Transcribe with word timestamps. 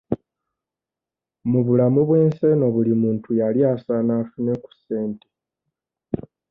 Mu 1.51 1.59
bulamu 1.65 2.01
bw'ensi 2.07 2.43
eno 2.53 2.67
buli 2.73 2.93
muntu 3.01 3.29
yali 3.39 3.59
asaana 3.73 4.11
afune 4.21 4.53
ku 4.63 4.69
ssente. 4.77 5.27